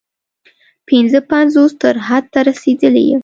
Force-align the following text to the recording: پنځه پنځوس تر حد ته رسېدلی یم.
پنځه 0.89 1.19
پنځوس 1.31 1.71
تر 1.81 1.95
حد 2.07 2.23
ته 2.33 2.39
رسېدلی 2.49 3.03
یم. 3.11 3.19